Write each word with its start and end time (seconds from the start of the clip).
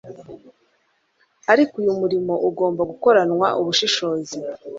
Ariko 1.51 1.73
uyu 1.81 1.93
murimo 2.01 2.33
ugomba 2.49 2.81
gukoranwa 2.91 3.47
ubushishozi 3.61 4.37